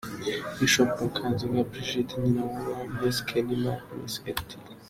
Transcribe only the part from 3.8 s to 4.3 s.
Miss